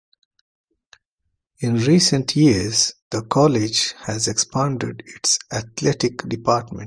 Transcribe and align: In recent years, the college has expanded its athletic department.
In 1.59 1.75
recent 1.77 2.35
years, 2.35 2.93
the 3.11 3.21
college 3.21 3.91
has 4.07 4.27
expanded 4.27 5.03
its 5.05 5.37
athletic 5.53 6.27
department. 6.27 6.79